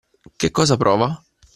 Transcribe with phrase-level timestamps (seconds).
[0.41, 1.23] Che cosa prova?